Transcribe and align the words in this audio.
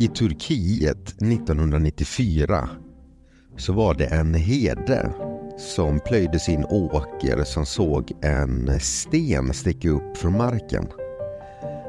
I 0.00 0.08
Turkiet 0.08 1.08
1994 1.08 2.68
så 3.56 3.72
var 3.72 3.94
det 3.94 4.06
en 4.06 4.34
herde 4.34 5.12
som 5.58 6.00
plöjde 6.00 6.38
sin 6.38 6.64
åker 6.64 7.44
som 7.44 7.66
såg 7.66 8.12
en 8.22 8.80
sten 8.80 9.54
sticka 9.54 9.90
upp 9.90 10.16
från 10.16 10.36
marken. 10.36 10.88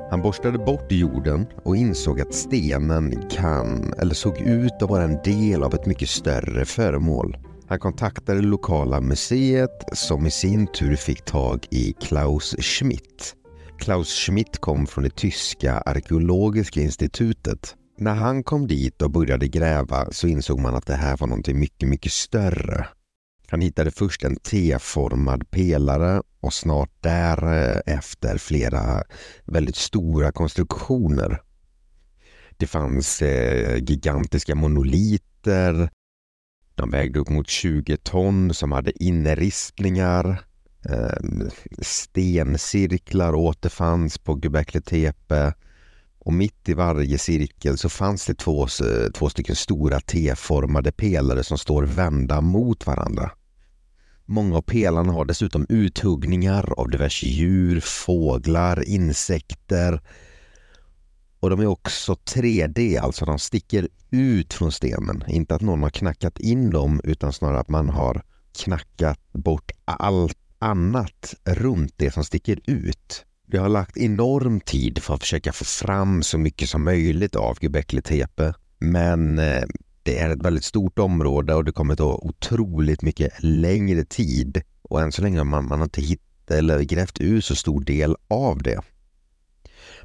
Han 0.09 0.21
borstade 0.21 0.57
bort 0.57 0.91
jorden 0.91 1.45
och 1.63 1.75
insåg 1.75 2.21
att 2.21 2.33
stenen 2.33 3.29
kan, 3.29 3.93
eller 3.93 4.15
såg 4.15 4.41
ut 4.41 4.81
att 4.81 4.89
vara 4.89 5.03
en 5.03 5.19
del 5.23 5.63
av 5.63 5.73
ett 5.73 5.85
mycket 5.85 6.09
större 6.09 6.65
föremål. 6.65 7.37
Han 7.67 7.79
kontaktade 7.79 8.41
det 8.41 8.47
lokala 8.47 9.01
museet 9.01 9.83
som 9.93 10.25
i 10.25 10.31
sin 10.31 10.67
tur 10.67 10.95
fick 10.95 11.25
tag 11.25 11.67
i 11.69 11.93
Klaus 11.93 12.55
Schmidt. 12.59 13.35
Klaus 13.79 14.13
Schmidt 14.13 14.57
kom 14.57 14.87
från 14.87 15.03
det 15.03 15.15
tyska 15.15 15.77
arkeologiska 15.77 16.81
institutet. 16.81 17.75
När 18.01 18.15
han 18.15 18.43
kom 18.43 18.67
dit 18.67 19.01
och 19.01 19.11
började 19.11 19.47
gräva 19.47 20.11
så 20.11 20.27
insåg 20.27 20.59
man 20.59 20.75
att 20.75 20.85
det 20.85 20.95
här 20.95 21.17
var 21.17 21.27
någonting 21.27 21.59
mycket, 21.59 21.89
mycket 21.89 22.11
större. 22.11 22.87
Han 23.47 23.61
hittade 23.61 23.91
först 23.91 24.23
en 24.23 24.35
T-formad 24.35 25.51
pelare 25.51 26.21
och 26.39 26.53
snart 26.53 26.89
därefter 26.99 28.37
flera 28.37 29.03
väldigt 29.45 29.75
stora 29.75 30.31
konstruktioner. 30.31 31.41
Det 32.57 32.67
fanns 32.67 33.21
eh, 33.21 33.77
gigantiska 33.77 34.55
monoliter. 34.55 35.89
De 36.75 36.89
vägde 36.89 37.19
upp 37.19 37.29
mot 37.29 37.49
20 37.49 37.97
ton 37.97 38.53
som 38.53 38.71
hade 38.71 39.03
inneristningar. 39.03 40.43
Eh, 40.89 41.49
stencirklar 41.81 43.35
återfanns 43.35 44.17
på 44.17 44.39
Göbekli 44.43 44.81
Tepe 44.81 45.53
och 46.25 46.33
mitt 46.33 46.69
i 46.69 46.73
varje 46.73 47.17
cirkel 47.17 47.77
så 47.77 47.89
fanns 47.89 48.25
det 48.25 48.33
två, 48.33 48.67
två 49.13 49.29
stycken 49.29 49.55
stora 49.55 49.99
T-formade 49.99 50.91
pelare 50.91 51.43
som 51.43 51.57
står 51.57 51.83
vända 51.83 52.41
mot 52.41 52.87
varandra. 52.87 53.31
Många 54.25 54.57
av 54.57 54.61
pelarna 54.61 55.13
har 55.13 55.25
dessutom 55.25 55.65
uthuggningar 55.69 56.73
av 56.79 56.89
diverse 56.89 57.25
djur, 57.25 57.79
fåglar, 57.79 58.89
insekter. 58.89 60.01
Och 61.39 61.49
de 61.49 61.59
är 61.59 61.65
också 61.65 62.13
3D, 62.13 62.99
alltså 62.99 63.25
de 63.25 63.39
sticker 63.39 63.87
ut 64.09 64.53
från 64.53 64.71
stenen. 64.71 65.23
Inte 65.27 65.55
att 65.55 65.61
någon 65.61 65.83
har 65.83 65.89
knackat 65.89 66.39
in 66.39 66.69
dem 66.69 67.01
utan 67.03 67.33
snarare 67.33 67.59
att 67.59 67.69
man 67.69 67.89
har 67.89 68.23
knackat 68.63 69.19
bort 69.33 69.71
allt 69.85 70.37
annat 70.59 71.33
runt 71.43 71.93
det 71.97 72.11
som 72.11 72.23
sticker 72.23 72.59
ut. 72.65 73.25
Det 73.51 73.57
har 73.57 73.69
lagt 73.69 73.97
enorm 73.97 74.59
tid 74.59 74.99
för 74.99 75.13
att 75.13 75.21
försöka 75.21 75.53
få 75.53 75.65
fram 75.65 76.23
så 76.23 76.37
mycket 76.37 76.69
som 76.69 76.83
möjligt 76.83 77.35
av 77.35 77.57
Göbekli 77.61 78.01
Tepe. 78.01 78.53
Men 78.79 79.39
eh, 79.39 79.63
det 80.03 80.19
är 80.19 80.29
ett 80.29 80.45
väldigt 80.45 80.63
stort 80.63 80.99
område 80.99 81.55
och 81.55 81.65
det 81.65 81.71
kommer 81.71 81.95
ta 81.95 82.19
otroligt 82.21 83.01
mycket 83.01 83.33
längre 83.39 84.05
tid. 84.05 84.61
Och 84.81 85.01
än 85.01 85.11
så 85.11 85.21
länge 85.21 85.37
har 85.37 85.45
man, 85.45 85.67
man 85.67 85.81
inte 85.81 86.01
hittat 86.01 86.51
eller 86.51 86.81
grävt 86.81 87.19
ut 87.19 87.45
så 87.45 87.55
stor 87.55 87.81
del 87.81 88.15
av 88.27 88.63
det. 88.63 88.79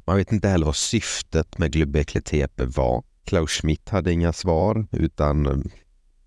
Man 0.05 0.17
vet 0.17 0.31
inte 0.31 0.47
heller 0.47 0.65
vad 0.65 0.75
syftet 0.75 1.57
med 1.57 1.75
Göbekli 1.75 2.21
Tepe 2.21 2.65
var. 2.65 3.03
Klaus 3.23 3.51
Schmidt 3.51 3.89
hade 3.89 4.11
inga 4.11 4.33
svar 4.33 4.87
utan 4.91 5.45
eh, 5.45 5.57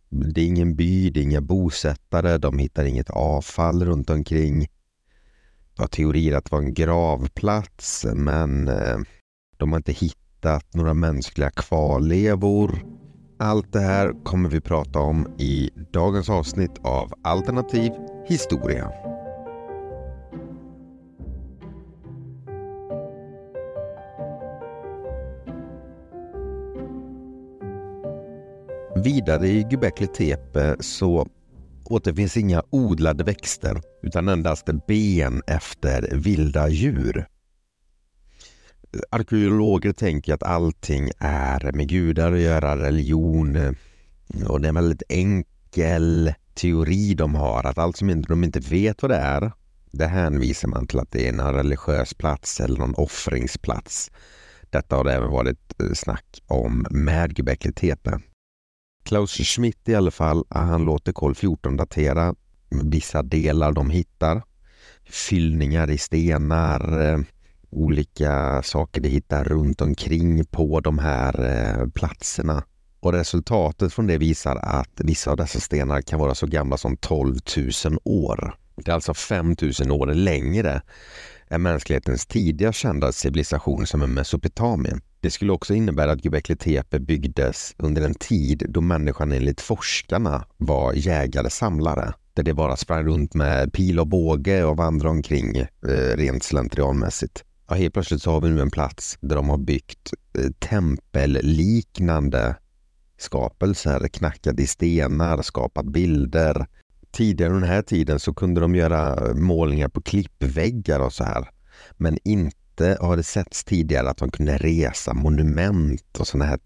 det 0.08 0.40
är 0.40 0.46
ingen 0.46 0.76
by, 0.76 1.10
det 1.10 1.20
är 1.20 1.24
inga 1.24 1.40
bosättare, 1.40 2.38
de 2.38 2.58
hittar 2.58 2.84
inget 2.84 3.10
avfall 3.10 3.84
runt 3.84 4.10
omkring. 4.10 4.66
Det 5.80 5.82
var 5.82 5.88
teorier 5.88 6.36
att 6.36 6.44
det 6.44 6.52
var 6.52 6.62
en 6.62 6.74
gravplats 6.74 8.06
men 8.14 8.68
eh, 8.68 8.98
de 9.56 9.72
har 9.72 9.76
inte 9.76 9.92
hittat 9.92 10.74
några 10.74 10.94
mänskliga 10.94 11.50
kvarlevor. 11.50 12.84
Allt 13.38 13.72
det 13.72 13.80
här 13.80 14.24
kommer 14.24 14.48
vi 14.48 14.60
prata 14.60 14.98
om 14.98 15.26
i 15.38 15.70
dagens 15.92 16.30
avsnitt 16.30 16.78
av 16.82 17.12
Alternativ 17.24 17.92
historia. 18.26 18.90
Vidare 29.04 29.46
i 29.48 29.66
Göbekli 29.70 30.06
Tepe 30.06 30.76
så 30.80 31.26
återfinns 31.90 32.36
inga 32.36 32.62
odlade 32.70 33.24
växter 33.24 33.80
utan 34.02 34.28
endast 34.28 34.68
ben 34.86 35.42
efter 35.46 36.16
vilda 36.16 36.68
djur. 36.68 37.26
Arkeologer 39.10 39.92
tänker 39.92 40.34
att 40.34 40.42
allting 40.42 41.10
är 41.18 41.72
med 41.72 41.88
gudar 41.88 42.32
att 42.32 42.40
göra, 42.40 42.76
religion 42.76 43.76
och 44.48 44.60
det 44.60 44.66
är 44.66 44.68
en 44.68 44.74
väldigt 44.74 45.02
enkel 45.08 46.34
teori 46.54 47.14
de 47.14 47.34
har 47.34 47.66
att 47.66 47.78
allt 47.78 47.96
som 47.96 48.22
de 48.22 48.44
inte 48.44 48.60
vet 48.60 49.02
vad 49.02 49.10
det 49.10 49.16
är 49.16 49.52
det 49.92 50.06
hänvisar 50.06 50.68
man 50.68 50.86
till 50.86 50.98
att 50.98 51.10
det 51.10 51.28
är 51.28 51.32
en 51.32 51.54
religiös 51.54 52.14
plats 52.14 52.60
eller 52.60 52.78
någon 52.78 52.94
offringsplats. 52.94 54.10
Detta 54.70 54.96
har 54.96 55.04
det 55.04 55.12
även 55.12 55.30
varit 55.30 55.80
eh, 55.82 55.92
snack 55.94 56.42
om 56.46 56.86
med 56.90 57.38
Göbekli 57.38 57.72
Tepe. 57.72 58.20
Klaus 59.10 59.30
Schmidt 59.30 59.88
i 59.88 59.94
alla 59.94 60.10
fall, 60.10 60.44
han 60.48 60.84
låter 60.84 61.12
kol 61.12 61.34
14 61.34 61.76
datera 61.76 62.34
vissa 62.84 63.22
delar 63.22 63.72
de 63.72 63.90
hittar. 63.90 64.42
Fyllningar 65.08 65.90
i 65.90 65.98
stenar, 65.98 67.02
eh, 67.02 67.18
olika 67.70 68.62
saker 68.62 69.00
de 69.00 69.08
hittar 69.08 69.44
runt 69.44 69.80
omkring 69.80 70.44
på 70.44 70.80
de 70.80 70.98
här 70.98 71.44
eh, 71.44 71.88
platserna. 71.88 72.64
Och 73.00 73.12
resultatet 73.12 73.92
från 73.92 74.06
det 74.06 74.18
visar 74.18 74.56
att 74.56 74.92
vissa 74.96 75.30
av 75.30 75.36
dessa 75.36 75.60
stenar 75.60 76.02
kan 76.02 76.20
vara 76.20 76.34
så 76.34 76.46
gamla 76.46 76.76
som 76.76 76.96
12 76.96 77.36
000 77.84 77.98
år. 78.04 78.54
Det 78.76 78.90
är 78.90 78.94
alltså 78.94 79.14
5 79.14 79.56
000 79.80 79.90
år 79.90 80.06
längre 80.06 80.82
är 81.50 81.58
mänsklighetens 81.58 82.26
tidigare 82.26 82.72
kända 82.72 83.12
civilisation 83.12 83.86
som 83.86 84.02
är 84.02 84.06
Mesopotamien. 84.06 85.00
Det 85.20 85.30
skulle 85.30 85.52
också 85.52 85.74
innebära 85.74 86.12
att 86.12 86.24
Göbekli 86.24 86.56
Tepe 86.56 87.00
byggdes 87.00 87.74
under 87.78 88.02
en 88.02 88.14
tid 88.14 88.66
då 88.68 88.80
människan 88.80 89.32
enligt 89.32 89.60
forskarna 89.60 90.44
var 90.56 90.92
jägare-samlare. 90.92 92.12
Där 92.34 92.42
det 92.42 92.54
bara 92.54 92.76
sprang 92.76 93.04
runt 93.04 93.34
med 93.34 93.72
pil 93.72 94.00
och 94.00 94.06
båge 94.06 94.64
och 94.64 94.76
vandrade 94.76 95.10
omkring 95.10 95.56
eh, 95.56 95.66
rent 96.16 96.42
slentrianmässigt. 96.42 97.44
Ja, 97.68 97.74
helt 97.74 97.94
plötsligt 97.94 98.22
så 98.22 98.30
har 98.30 98.40
vi 98.40 98.48
nu 98.48 98.60
en 98.60 98.70
plats 98.70 99.18
där 99.20 99.36
de 99.36 99.48
har 99.48 99.58
byggt 99.58 100.12
eh, 100.38 100.50
tempelliknande 100.58 102.56
skapelser, 103.18 104.08
knackat 104.08 104.60
i 104.60 104.66
stenar, 104.66 105.42
skapat 105.42 105.86
bilder. 105.86 106.66
Tidigare 107.12 107.52
den 107.52 107.62
här 107.62 107.82
tiden 107.82 108.20
så 108.20 108.34
kunde 108.34 108.60
de 108.60 108.74
göra 108.74 109.28
eh, 109.28 109.34
målningar 109.34 109.88
på 109.88 110.02
klippväggar 110.02 111.00
och 111.00 111.12
så 111.12 111.24
här. 111.24 111.48
Men 111.92 112.18
inte 112.24 112.98
har 113.00 113.16
det 113.16 113.22
setts 113.22 113.64
tidigare 113.64 114.10
att 114.10 114.16
de 114.16 114.30
kunde 114.30 114.56
resa 114.56 115.14
monument 115.14 116.18
och 116.18 116.26
sådana 116.26 116.44
här 116.44 116.58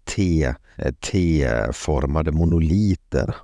eh, 0.77 0.93
T-formade 0.93 2.31
monoliter. 2.31 3.35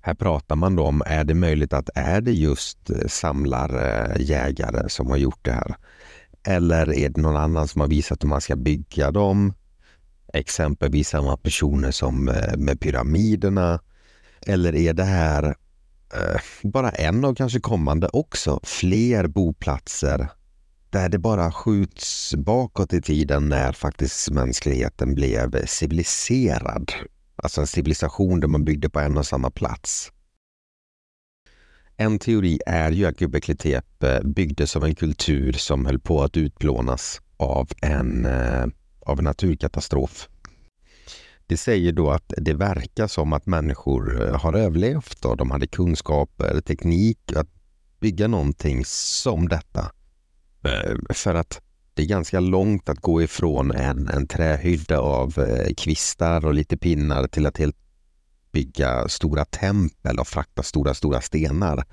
Här 0.00 0.14
pratar 0.14 0.56
man 0.56 0.76
då 0.76 0.84
om, 0.84 1.02
är 1.06 1.24
det 1.24 1.34
möjligt 1.34 1.72
att 1.72 1.90
är 1.94 2.20
det 2.20 2.32
just 2.32 2.90
eh, 2.90 3.06
samlarjägare 3.06 4.88
som 4.88 5.10
har 5.10 5.16
gjort 5.16 5.44
det 5.44 5.52
här? 5.52 5.76
Eller 6.46 6.94
är 6.94 7.08
det 7.08 7.20
någon 7.20 7.36
annan 7.36 7.68
som 7.68 7.80
har 7.80 7.88
visat 7.88 8.24
hur 8.24 8.28
man 8.28 8.40
ska 8.40 8.56
bygga 8.56 9.10
dem? 9.10 9.52
Exempelvis 10.32 11.08
samma 11.08 11.36
personer 11.36 11.90
som 11.90 12.24
med 12.56 12.80
pyramiderna. 12.80 13.80
Eller 14.46 14.74
är 14.74 14.92
det 14.92 15.04
här 15.04 15.54
eh, 16.14 16.40
bara 16.62 16.90
en 16.90 17.24
av 17.24 17.34
kanske 17.34 17.60
kommande 17.60 18.08
också 18.12 18.60
fler 18.62 19.26
boplatser 19.26 20.28
där 20.90 21.08
det 21.08 21.18
bara 21.18 21.52
skjuts 21.52 22.34
bakåt 22.34 22.92
i 22.92 23.02
tiden 23.02 23.48
när 23.48 23.72
faktiskt 23.72 24.30
mänskligheten 24.30 25.14
blev 25.14 25.66
civiliserad. 25.66 26.92
Alltså 27.36 27.60
en 27.60 27.66
civilisation 27.66 28.40
där 28.40 28.48
man 28.48 28.64
byggde 28.64 28.90
på 28.90 29.00
en 29.00 29.18
och 29.18 29.26
samma 29.26 29.50
plats. 29.50 30.12
En 31.96 32.18
teori 32.18 32.58
är 32.66 32.90
ju 32.90 33.06
att 33.06 33.20
Göbekli 33.20 33.56
Tepe 33.56 34.16
eh, 34.16 34.22
byggdes 34.22 34.76
av 34.76 34.84
en 34.84 34.94
kultur 34.94 35.52
som 35.52 35.86
höll 35.86 36.00
på 36.00 36.22
att 36.22 36.36
utplånas 36.36 37.20
av 37.36 37.68
en, 37.82 38.24
eh, 38.24 38.66
av 39.00 39.18
en 39.18 39.24
naturkatastrof. 39.24 40.28
Det 41.48 41.56
säger 41.56 41.92
då 41.92 42.10
att 42.10 42.32
det 42.36 42.54
verkar 42.54 43.06
som 43.06 43.32
att 43.32 43.46
människor 43.46 44.28
eh, 44.28 44.40
har 44.40 44.52
överlevt 44.52 45.24
och 45.24 45.36
de 45.36 45.50
hade 45.50 45.66
kunskaper, 45.66 46.54
eh, 46.54 46.60
teknik 46.60 47.32
att 47.36 47.48
bygga 48.00 48.28
någonting 48.28 48.84
som 48.84 49.48
detta. 49.48 49.92
Eh, 50.64 50.96
för 51.10 51.34
att 51.34 51.60
det 51.94 52.02
är 52.02 52.06
ganska 52.06 52.40
långt 52.40 52.88
att 52.88 53.00
gå 53.00 53.22
ifrån 53.22 53.70
en, 53.70 54.08
en 54.08 54.26
trähydda 54.26 54.98
av 54.98 55.34
kvistar 55.76 56.46
och 56.46 56.54
lite 56.54 56.76
pinnar 56.76 57.26
till 57.26 57.46
att 57.46 57.58
helt 57.58 57.76
bygga 58.52 59.08
stora 59.08 59.44
tempel 59.44 60.18
och 60.18 60.28
frakta 60.28 60.62
stora, 60.62 60.94
stora 60.94 61.20
stenar. 61.20 61.84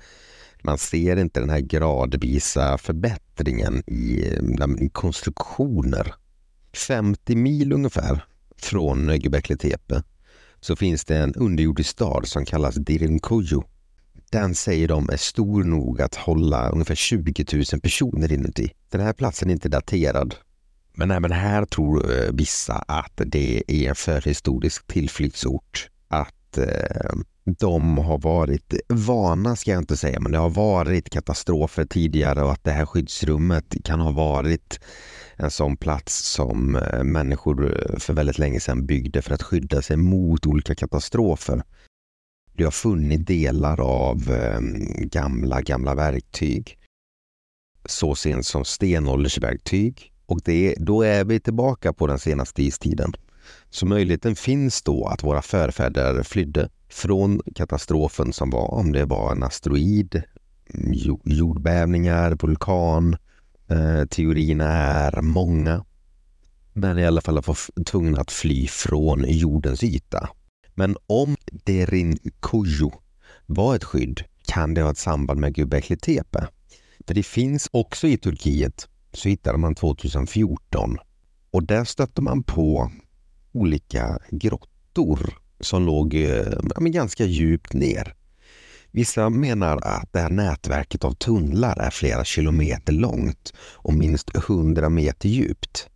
Man 0.62 0.78
ser 0.78 1.16
inte 1.16 1.40
den 1.40 1.50
här 1.50 1.60
gradvisa 1.60 2.78
förbättringen 2.78 3.82
i, 3.86 4.24
i 4.78 4.90
konstruktioner. 4.92 6.14
50 6.72 7.36
mil 7.36 7.72
ungefär 7.72 8.24
från 8.56 9.20
Göbekli 9.20 9.56
Tepe 9.56 10.02
så 10.60 10.76
finns 10.76 11.04
det 11.04 11.16
en 11.16 11.34
underjordisk 11.34 11.90
stad 11.90 12.28
som 12.28 12.44
kallas 12.44 12.74
Dirinkuyu. 12.74 13.62
Den 14.30 14.54
säger 14.54 14.88
de 14.88 15.08
är 15.08 15.16
stor 15.16 15.64
nog 15.64 16.02
att 16.02 16.14
hålla 16.14 16.68
ungefär 16.68 16.94
20 16.94 17.44
000 17.72 17.80
personer 17.80 18.32
inuti. 18.32 18.72
Den 18.90 19.00
här 19.00 19.12
platsen 19.12 19.48
är 19.48 19.52
inte 19.52 19.68
daterad. 19.68 20.34
Men 20.94 21.10
även 21.10 21.32
här 21.32 21.64
tror 21.64 22.12
eh, 22.12 22.32
vissa 22.32 22.74
att 22.74 23.20
det 23.26 23.62
är 23.66 23.88
en 23.88 23.94
förhistorisk 23.94 24.86
tillflyktsort. 24.86 25.88
Att 26.08 26.58
eh, 26.58 27.14
de 27.46 27.98
har 27.98 28.18
varit 28.18 28.74
vana, 28.88 29.56
ska 29.56 29.70
jag 29.70 29.82
inte 29.82 29.96
säga, 29.96 30.20
men 30.20 30.32
det 30.32 30.38
har 30.38 30.50
varit 30.50 31.10
katastrofer 31.10 31.84
tidigare 31.84 32.42
och 32.42 32.52
att 32.52 32.64
det 32.64 32.70
här 32.70 32.86
skyddsrummet 32.86 33.74
kan 33.84 34.00
ha 34.00 34.10
varit 34.10 34.80
en 35.36 35.50
sån 35.50 35.76
plats 35.76 36.32
som 36.32 36.76
eh, 36.76 37.04
människor 37.04 37.66
eh, 37.66 37.98
för 37.98 38.12
väldigt 38.14 38.38
länge 38.38 38.60
sedan 38.60 38.86
byggde 38.86 39.22
för 39.22 39.34
att 39.34 39.42
skydda 39.42 39.82
sig 39.82 39.96
mot 39.96 40.46
olika 40.46 40.74
katastrofer. 40.74 41.62
Det 42.52 42.64
har 42.64 42.70
funnit 42.70 43.26
delar 43.26 43.80
av 43.80 44.30
eh, 44.30 44.60
gamla, 44.98 45.62
gamla 45.62 45.94
verktyg. 45.94 46.78
Så 47.84 48.14
sent 48.14 48.46
som 48.46 48.64
stenåldersverktyg. 48.64 50.12
Och 50.26 50.40
det, 50.44 50.74
då 50.78 51.02
är 51.02 51.24
vi 51.24 51.40
tillbaka 51.40 51.92
på 51.92 52.06
den 52.06 52.18
senaste 52.18 52.62
istiden. 52.62 53.12
Så 53.70 53.86
möjligheten 53.86 54.36
finns 54.36 54.82
då 54.82 55.06
att 55.06 55.22
våra 55.22 55.42
förfäder 55.42 56.22
flydde 56.22 56.68
från 56.96 57.40
katastrofen 57.54 58.32
som 58.32 58.50
var, 58.50 58.74
om 58.74 58.92
det 58.92 59.04
var 59.04 59.32
en 59.32 59.42
asteroid, 59.42 60.22
jordbävningar, 61.24 62.36
vulkan. 62.42 63.16
Eh, 63.68 64.04
teorierna 64.04 64.64
är 64.72 65.22
många. 65.22 65.84
Men 66.72 66.98
i 66.98 67.06
alla 67.06 67.20
fall 67.20 67.34
var 67.34 67.84
tvungna 67.84 68.20
att 68.20 68.30
fly 68.30 68.66
från 68.66 69.24
jordens 69.28 69.84
yta. 69.84 70.28
Men 70.74 70.96
om 71.06 71.36
Derin 71.64 72.18
Kujo 72.40 72.92
var 73.46 73.76
ett 73.76 73.84
skydd 73.84 74.22
kan 74.46 74.74
det 74.74 74.82
ha 74.82 74.90
ett 74.90 74.98
samband 74.98 75.40
med 75.40 75.58
Göbekli 75.58 75.96
Tepe. 75.96 76.48
För 77.06 77.14
det 77.14 77.22
finns 77.22 77.68
också 77.72 78.06
i 78.06 78.16
Turkiet, 78.16 78.88
så 79.12 79.28
hittade 79.28 79.58
man 79.58 79.74
2014 79.74 80.96
och 81.50 81.62
där 81.62 81.84
stötte 81.84 82.22
man 82.22 82.42
på 82.42 82.90
olika 83.52 84.18
grottor 84.30 85.45
som 85.60 85.86
låg 85.86 86.14
eh, 86.14 86.46
men 86.80 86.92
ganska 86.92 87.24
djupt 87.24 87.72
ner. 87.72 88.14
Vissa 88.90 89.30
menar 89.30 89.78
att 89.82 90.12
det 90.12 90.18
här 90.20 90.30
nätverket 90.30 91.04
av 91.04 91.12
tunnlar 91.12 91.78
är 91.78 91.90
flera 91.90 92.24
kilometer 92.24 92.92
långt 92.92 93.52
och 93.58 93.94
minst 93.94 94.36
100 94.36 94.88
meter 94.88 95.28
djupt. 95.28 95.88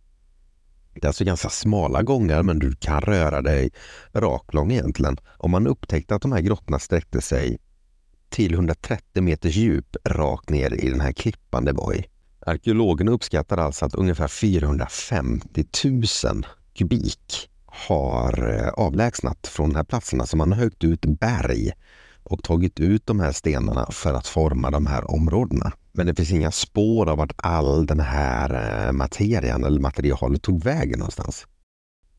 Det 0.93 1.03
är 1.03 1.07
alltså 1.07 1.23
ganska 1.23 1.49
smala 1.49 2.01
gångar 2.01 2.43
men 2.43 2.59
du 2.59 2.75
kan 2.75 3.01
röra 3.01 3.41
dig 3.41 3.71
raklång 4.13 4.71
egentligen. 4.71 5.17
Om 5.37 5.51
man 5.51 5.67
upptäckte 5.67 6.15
att 6.15 6.21
de 6.21 6.31
här 6.31 6.41
grottorna 6.41 6.79
sträckte 6.79 7.21
sig 7.21 7.57
till 8.29 8.53
130 8.53 9.21
meters 9.21 9.55
djup 9.55 9.95
rakt 10.05 10.49
ner 10.49 10.73
i 10.73 10.89
den 10.89 11.01
här 11.01 11.11
klippan 11.11 11.65
det 11.65 11.73
var 11.73 11.93
i. 11.93 12.05
Arkeologerna 12.45 13.11
uppskattar 13.11 13.57
alltså 13.57 13.85
att 13.85 13.95
ungefär 13.95 14.27
450 14.27 15.65
000 16.23 16.45
kubik 16.73 17.50
har 17.71 18.49
eh, 18.49 18.69
avlägsnat 18.69 19.47
från 19.47 19.69
de 19.69 19.75
här 19.75 19.83
platserna. 19.83 20.25
Så 20.25 20.37
man 20.37 20.51
har 20.51 20.59
högt 20.59 20.83
ut 20.83 21.05
berg 21.05 21.71
och 22.23 22.43
tagit 22.43 22.79
ut 22.79 23.05
de 23.05 23.19
här 23.19 23.31
stenarna 23.31 23.87
för 23.91 24.13
att 24.13 24.27
forma 24.27 24.71
de 24.71 24.85
här 24.85 25.11
områdena. 25.11 25.71
Men 25.91 26.05
det 26.05 26.15
finns 26.15 26.31
inga 26.31 26.51
spår 26.51 27.09
av 27.09 27.17
vart 27.17 27.33
all 27.37 27.85
den 27.85 27.99
här 27.99 28.85
eh, 28.87 28.91
materian 28.91 29.63
eller 29.63 29.79
materialet 29.79 30.41
tog 30.41 30.63
vägen 30.63 30.99
någonstans. 30.99 31.47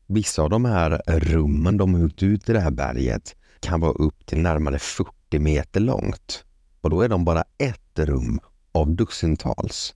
Vissa 0.07 0.41
av 0.41 0.49
de 0.49 0.65
här 0.65 1.01
rummen 1.07 1.77
de 1.77 1.93
har 1.93 2.01
huggit 2.01 2.23
ut 2.23 2.49
i 2.49 2.53
det 2.53 2.59
här 2.59 2.71
berget 2.71 3.35
kan 3.59 3.79
vara 3.79 3.91
upp 3.91 4.25
till 4.25 4.39
närmare 4.39 4.79
40 4.79 5.39
meter 5.39 5.79
långt. 5.79 6.45
Och 6.81 6.89
då 6.89 7.01
är 7.01 7.09
de 7.09 7.25
bara 7.25 7.43
ett 7.57 7.99
rum 7.99 8.39
av 8.71 8.95
dussintals. 8.95 9.95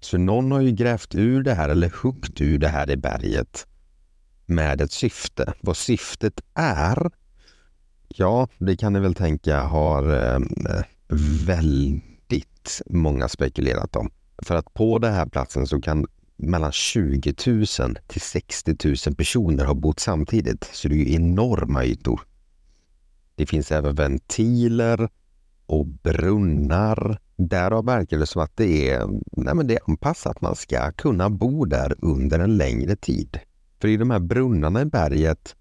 Så 0.00 0.18
någon 0.18 0.52
har 0.52 0.60
ju 0.60 0.70
grävt 0.70 1.14
ur 1.14 1.42
det 1.42 1.54
här 1.54 1.68
eller 1.68 1.92
huggt 2.02 2.40
ur 2.40 2.58
det 2.58 2.68
här 2.68 2.90
i 2.90 2.96
berget 2.96 3.67
med 4.48 4.80
ett 4.80 4.92
syfte. 4.92 5.52
Vad 5.60 5.76
syftet 5.76 6.40
är, 6.54 7.10
ja, 8.08 8.48
det 8.58 8.76
kan 8.76 8.92
ni 8.92 9.00
väl 9.00 9.14
tänka 9.14 9.60
har 9.60 10.34
eh, 10.34 10.40
väldigt 11.46 12.82
många 12.86 13.28
spekulerat 13.28 13.96
om. 13.96 14.10
För 14.42 14.54
att 14.54 14.74
på 14.74 14.98
den 14.98 15.14
här 15.14 15.26
platsen 15.26 15.66
så 15.66 15.80
kan 15.80 16.06
mellan 16.36 16.72
20 16.72 17.34
000 17.46 17.66
till 18.06 18.20
60 18.20 18.76
000 19.06 19.14
personer 19.16 19.64
ha 19.64 19.74
bott 19.74 20.00
samtidigt. 20.00 20.70
Så 20.72 20.88
det 20.88 20.94
är 20.94 20.98
ju 20.98 21.14
enorma 21.14 21.84
ytor. 21.84 22.20
Det 23.34 23.46
finns 23.46 23.72
även 23.72 23.94
ventiler 23.94 25.08
och 25.66 25.86
brunnar. 25.86 27.18
Därav 27.36 27.84
verkar 27.84 28.18
det 28.18 28.26
som 28.26 28.42
att 28.42 28.56
det 28.56 28.90
är, 28.90 29.06
nej 29.32 29.54
men 29.54 29.66
det 29.66 29.74
är 29.74 29.80
anpassat. 29.88 30.40
Man 30.40 30.56
ska 30.56 30.92
kunna 30.92 31.30
bo 31.30 31.64
där 31.64 31.94
under 31.98 32.38
en 32.38 32.56
längre 32.56 32.96
tid. 32.96 33.40
För 33.80 33.88
i 33.88 33.96
de 33.96 34.10
här 34.10 34.18
brunnarna 34.18 34.80
i 34.82 34.84
berget 34.84 35.56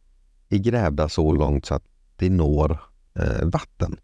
är 0.50 0.58
grävda 0.58 1.10
så 1.10 1.32
långt 1.32 1.66
så 1.66 1.74
att 1.74 1.84
det 2.16 2.30
når 2.30 2.80
eh, 3.20 3.46
vatten. 3.46 3.98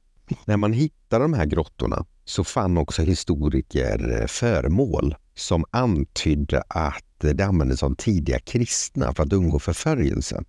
När 0.45 0.57
man 0.57 0.73
hittar 0.73 1.19
de 1.19 1.33
här 1.33 1.45
grottorna 1.45 2.05
så 2.25 2.43
fann 2.43 2.77
också 2.77 3.01
historiker 3.01 4.21
eh, 4.21 4.27
föremål 4.27 5.15
som 5.35 5.65
antydde 5.71 6.63
att 6.67 7.03
det 7.17 7.41
användes 7.41 7.83
av 7.83 7.95
tidiga 7.95 8.39
kristna 8.39 9.13
för 9.13 9.23
att 9.23 9.33
undgå 9.33 9.59
förföljelse. 9.59 10.43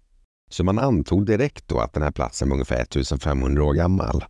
Så 0.51 0.65
man 0.65 0.79
antog 0.79 1.27
direkt 1.27 1.69
då 1.69 1.81
att 1.81 1.93
den 1.93 2.03
här 2.03 2.11
platsen 2.11 2.49
var 2.49 2.55
ungefär 2.55 2.83
1500 2.83 3.65
år 3.65 3.75
gammal. 3.75 4.25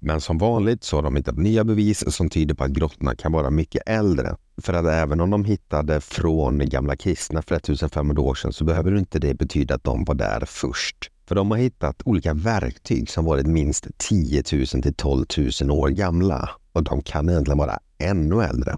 Men 0.00 0.20
som 0.20 0.38
vanligt 0.38 0.84
så 0.84 0.96
har 0.96 1.02
de 1.02 1.16
hittat 1.16 1.38
nya 1.38 1.64
bevis 1.64 2.14
som 2.14 2.30
tyder 2.30 2.54
på 2.54 2.64
att 2.64 2.70
grottorna 2.70 3.14
kan 3.14 3.32
vara 3.32 3.50
mycket 3.50 3.82
äldre. 3.86 4.36
För 4.62 4.72
att 4.72 4.86
även 4.86 5.20
om 5.20 5.30
de 5.30 5.44
hittade 5.44 6.00
från 6.00 6.58
gamla 6.58 6.96
kristna 6.96 7.42
för 7.42 7.54
1500 7.54 8.22
år 8.22 8.34
sedan 8.34 8.52
så 8.52 8.64
behöver 8.64 8.96
inte 8.96 9.18
det 9.18 9.34
betyda 9.34 9.74
att 9.74 9.84
de 9.84 10.04
var 10.04 10.14
där 10.14 10.44
först. 10.46 11.10
För 11.28 11.34
de 11.34 11.50
har 11.50 11.58
hittat 11.58 12.02
olika 12.04 12.34
verktyg 12.34 13.10
som 13.10 13.24
varit 13.24 13.46
minst 13.46 13.86
10 13.96 14.42
000 14.52 14.66
till 14.66 14.94
12 14.94 15.26
000 15.60 15.70
år 15.70 15.88
gamla 15.88 16.50
och 16.72 16.82
de 16.82 17.02
kan 17.02 17.28
egentligen 17.28 17.58
vara 17.58 17.78
ännu 17.98 18.42
äldre. 18.42 18.76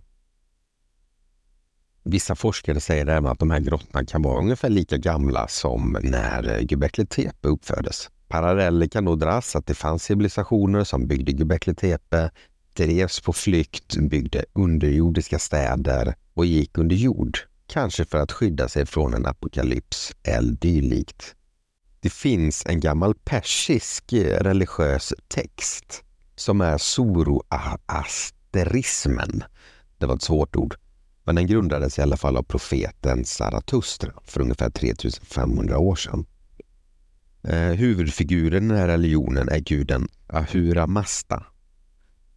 Vissa 2.03 2.35
forskare 2.35 2.81
säger 2.81 3.07
även 3.07 3.27
att 3.27 3.39
de 3.39 3.51
här 3.51 3.61
grottorna 3.61 4.05
kan 4.05 4.23
vara 4.23 4.39
ungefär 4.39 4.69
lika 4.69 4.97
gamla 4.97 5.49
som 5.49 5.97
när 6.03 6.59
Göbekli 6.71 7.07
Tepe 7.07 7.49
uppfördes. 7.49 8.09
Paralleller 8.31 8.87
kan 8.87 9.05
då 9.05 9.17
dras 9.17 9.57
att 9.57 9.67
det 9.67 9.75
fanns 9.75 10.05
civilisationer 10.05 10.85
som 10.85 11.07
byggde 11.07 11.33
Göbekli 11.33 11.75
Tepe, 11.75 12.31
drevs 12.75 13.21
på 13.21 13.33
flykt, 13.33 13.97
byggde 13.97 14.45
underjordiska 14.53 15.39
städer 15.39 16.15
och 16.35 16.47
gick 16.47 16.79
under 16.79 16.97
jord. 16.97 17.39
Kanske 17.67 18.05
för 18.05 18.19
att 18.19 18.33
skydda 18.33 18.69
sig 18.69 18.87
från 18.87 19.15
en 19.15 19.27
apokalyps 19.27 20.13
eller 20.23 20.53
dylikt. 20.53 21.35
Det 22.01 22.11
finns 22.11 22.67
en 22.67 22.81
gammal 22.81 23.15
persisk 23.15 24.13
eh, 24.13 24.41
religiös 24.41 25.15
text 25.29 26.05
som 26.37 26.61
är 26.61 26.79
zoroasterismen. 26.79 29.45
Det 29.99 30.07
var 30.07 30.15
ett 30.15 30.23
svårt 30.23 30.57
ord. 30.57 30.75
Men 31.25 31.35
den 31.35 31.47
grundades 31.47 31.99
i 31.99 32.03
alla 32.03 32.17
fall 32.17 32.37
av 32.37 32.43
profeten 32.43 33.25
Zarathustra 33.25 34.13
för 34.25 34.41
ungefär 34.41 34.71
3500 34.71 35.79
år 35.79 35.97
sedan. 35.97 36.27
Eh, 37.43 37.73
huvudfiguren 37.73 38.65
i 38.65 38.69
den 38.69 38.77
här 38.79 38.89
religionen 38.89 39.49
är 39.49 39.59
guden 39.59 40.09
Ahura 40.27 40.87
Mazda. 40.87 41.47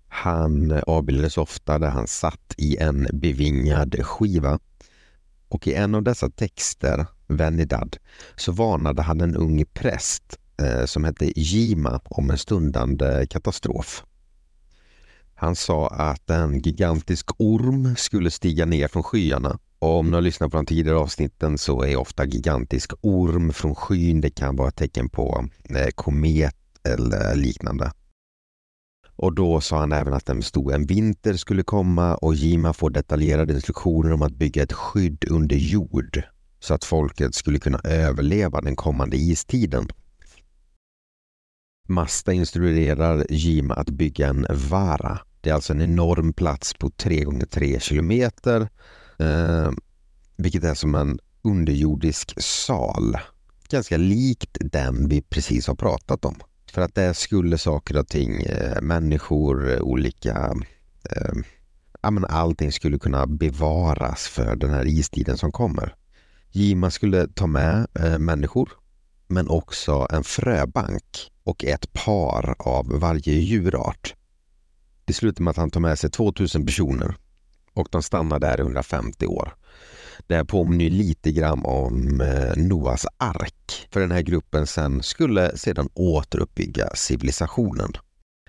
Han 0.08 0.82
avbildades 0.88 1.38
ofta 1.38 1.80
där 1.80 1.90
han 1.90 2.08
satt 2.08 2.54
i 2.58 2.78
en 2.78 3.08
bevingad 3.14 4.06
skiva. 4.06 4.60
Och 5.48 5.68
i 5.68 5.74
en 5.74 5.96
av 5.96 6.04
dessa 6.04 6.30
texter, 6.30 7.06
Venidad, 7.28 7.98
så 8.36 8.52
varnade 8.52 9.02
han 9.02 9.22
en 9.22 9.36
ung 9.36 9.66
präst 9.74 10.40
eh, 10.62 10.86
som 10.86 11.04
hette 11.04 11.40
Jima 11.40 12.02
om 12.04 12.30
en 12.30 12.38
stundande 12.38 13.28
katastrof. 13.30 14.04
Han 15.36 15.56
sa 15.56 15.88
att 15.88 16.30
en 16.30 16.60
gigantisk 16.60 17.30
orm 17.38 17.96
skulle 17.96 18.32
stiga 18.32 18.66
ner 18.66 18.88
från 18.88 19.04
skyarna 19.04 19.60
och 19.84 20.00
om 20.00 20.10
ni 20.10 20.16
har 20.16 20.22
lyssnat 20.22 20.52
på 20.52 20.58
de 20.58 20.66
tidigare 20.66 20.98
avsnitten 20.98 21.58
så 21.58 21.84
är 21.84 21.96
ofta 21.96 22.26
gigantisk 22.26 22.92
orm 23.02 23.54
från 23.54 23.76
skyn, 23.76 24.22
det 24.22 24.30
kan 24.30 24.56
vara 24.56 24.68
ett 24.68 24.76
tecken 24.76 25.10
på 25.10 25.48
eh, 25.70 25.88
komet 25.96 26.56
eller 26.84 27.36
liknande. 27.36 27.92
Och 29.16 29.36
då 29.36 29.62
sa 29.62 29.80
han 29.80 29.92
även 29.92 30.14
att 30.14 30.30
en 30.30 30.42
stor 30.42 30.74
en 30.74 30.86
vinter 30.86 31.34
skulle 31.34 31.64
komma 31.64 32.16
och 32.16 32.36
Jima 32.36 32.74
får 32.74 32.90
detaljerade 32.90 33.54
instruktioner 33.54 34.14
om 34.14 34.22
att 34.22 34.34
bygga 34.34 34.64
ett 34.64 34.74
skydd 34.74 35.26
under 35.30 35.56
jord 35.56 36.24
så 36.60 36.74
att 36.74 36.84
folket 36.84 37.36
skulle 37.36 37.60
kunna 37.60 37.80
överleva 37.84 38.62
den 38.62 38.76
kommande 38.76 39.18
istiden. 39.18 39.88
Masta 41.88 42.34
instruerar 42.34 43.26
Jima 43.30 43.74
att 43.74 43.90
bygga 43.90 44.28
en 44.28 44.46
vara. 44.70 45.20
Det 45.42 45.50
är 45.50 45.54
alltså 45.54 45.74
en 45.74 45.82
enorm 45.82 46.34
plats 46.34 46.74
på 46.74 46.90
3 46.90 47.24
gånger 47.24 47.46
3 47.46 47.80
kilometer 47.80 48.68
Eh, 49.24 49.72
vilket 50.38 50.64
är 50.64 50.74
som 50.74 50.96
en 50.96 51.20
underjordisk 51.42 52.42
sal. 52.42 53.18
Ganska 53.70 53.98
likt 53.98 54.58
den 54.60 55.10
vi 55.10 55.22
precis 55.22 55.68
har 55.68 55.76
pratat 55.76 56.26
om. 56.26 56.36
För 56.72 56.82
att 56.82 56.96
där 56.96 57.14
skulle 57.14 57.58
saker 57.58 57.98
och 57.98 58.08
ting, 58.08 58.42
eh, 58.42 58.82
människor, 58.82 59.72
eh, 59.72 59.82
olika 59.82 60.54
eh, 61.10 61.34
ja, 62.02 62.12
men 62.12 62.26
allting 62.26 62.72
skulle 62.72 63.00
kunna 63.00 63.28
bevaras 63.28 64.28
för 64.28 64.56
den 64.56 64.70
här 64.70 64.88
istiden 64.88 65.38
som 65.38 65.52
kommer. 65.52 65.96
Jima 66.52 66.92
skulle 66.92 67.28
ta 67.28 67.48
med 67.48 67.88
eh, 68.00 68.20
människor 68.20 68.70
men 69.28 69.50
också 69.50 70.08
en 70.10 70.24
fröbank 70.24 71.32
och 71.44 71.66
ett 71.66 71.94
par 71.94 72.56
av 72.60 73.00
varje 73.00 73.34
djurart. 73.34 74.16
Det 75.06 75.14
slutar 75.14 75.44
med 75.44 75.52
att 75.52 75.58
han 75.58 75.72
tar 75.72 75.80
med 75.80 76.00
sig 76.00 76.10
2000 76.10 76.66
personer 76.66 77.16
och 77.74 77.88
de 77.92 78.04
stannar 78.04 78.40
där 78.40 78.58
i 78.58 78.62
150 78.62 79.26
år. 79.26 79.56
Det 80.28 80.36
här 80.36 80.44
påminner 80.44 80.90
lite 80.90 81.32
grann 81.32 81.66
om 81.66 82.22
eh, 82.22 82.64
Noas 82.64 83.06
ark. 83.18 83.88
För 83.92 84.00
den 84.00 84.12
här 84.12 84.22
gruppen 84.22 84.68
sen 84.68 85.04
skulle 85.04 85.58
sedan 85.58 85.90
återuppbygga 85.94 86.90
civilisationen. 86.96 87.92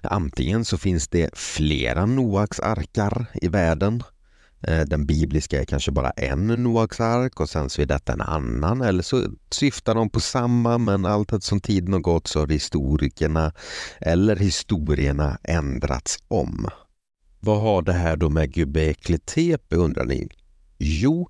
Antingen 0.02 0.64
så 0.64 0.78
finns 0.78 1.08
det 1.08 1.30
flera 1.38 2.06
Noaks 2.06 2.60
arkar 2.60 3.26
i 3.34 3.48
världen. 3.48 4.02
Eh, 4.66 4.80
den 4.80 5.06
bibliska 5.06 5.60
är 5.60 5.64
kanske 5.64 5.90
bara 5.90 6.10
en 6.10 6.46
Noaks 6.46 7.00
ark 7.00 7.40
och 7.40 7.50
sen 7.50 7.70
så 7.70 7.82
är 7.82 7.86
detta 7.86 8.12
en 8.12 8.20
annan 8.20 8.80
eller 8.80 9.02
så 9.02 9.26
syftar 9.50 9.94
de 9.94 10.10
på 10.10 10.20
samma 10.20 10.78
men 10.78 11.06
allt 11.06 11.32
eftersom 11.32 11.60
tiden 11.60 11.92
har 11.92 12.00
gått 12.00 12.26
så 12.26 12.40
har 12.40 12.46
historikerna 12.46 13.52
eller 14.00 14.36
historierna 14.36 15.38
ändrats 15.42 16.18
om. 16.28 16.68
Vad 17.44 17.60
har 17.60 17.82
det 17.82 17.92
här 17.92 18.16
då 18.16 18.28
med 18.28 18.56
Göbekli 18.56 19.18
Tepe 19.18 19.76
undrar 19.76 20.04
ni? 20.04 20.28
Jo, 20.78 21.28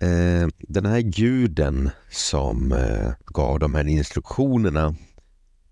eh, 0.00 0.48
den 0.58 0.86
här 0.86 1.00
guden 1.00 1.90
som 2.10 2.72
eh, 2.72 3.12
gav 3.26 3.58
de 3.58 3.74
här 3.74 3.88
instruktionerna 3.88 4.94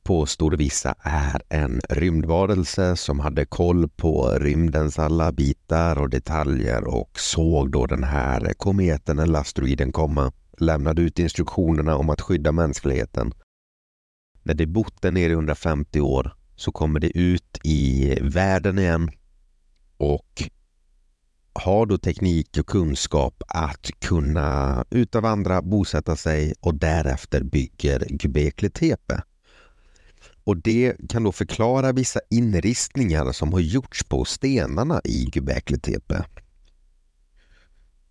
påstod 0.03 0.55
vissa 0.55 0.95
är 1.01 1.43
en 1.49 1.81
rymdvarelse 1.89 2.97
som 2.97 3.21
hade 3.21 3.45
koll 3.45 3.89
på 3.89 4.29
rymdens 4.29 4.99
alla 4.99 5.33
bitar 5.33 5.99
och 5.99 6.11
detaljer 6.11 6.85
och 6.85 7.11
såg 7.21 7.71
då 7.71 7.87
den 7.87 8.05
här 8.05 8.53
kometen 8.57 9.19
eller 9.19 9.39
asteroiden 9.39 9.93
komma. 9.93 10.33
Lämnade 10.59 11.03
ut 11.03 11.19
instruktionerna 11.19 11.97
om 11.97 12.11
att 12.11 12.21
skydda 12.21 12.53
mänskligheten. 12.53 13.35
När 14.43 14.55
det 14.55 14.67
bott 14.67 15.03
där 15.03 15.13
nere 15.13 15.31
i 15.31 15.35
150 15.35 16.01
år 16.01 16.35
så 16.57 16.73
kommer 16.73 17.01
det 17.01 17.19
ut 17.19 17.59
i 17.65 18.15
världen 18.23 18.79
igen 18.79 19.11
och 19.97 20.51
har 21.53 21.87
då 21.87 21.99
teknik 21.99 22.59
och 22.59 22.67
kunskap 22.67 23.43
att 23.49 23.91
kunna 23.99 24.85
utavandra, 24.91 25.63
bosätta 25.63 26.17
sig 26.17 26.55
och 26.61 26.75
därefter 26.75 27.43
bygger 27.43 28.07
Göbekli 28.23 28.71
Tepe. 28.71 29.23
Och 30.45 30.57
det 30.57 30.97
kan 31.09 31.25
då 31.25 31.33
förklara 31.33 31.93
vissa 31.93 32.21
inristningar 32.31 33.33
som 33.33 33.53
har 33.53 33.61
gjorts 33.61 34.05
på 34.05 34.25
stenarna 34.25 35.01
i 35.05 35.31
Göbekli 35.35 35.79
Tepe. 35.79 36.25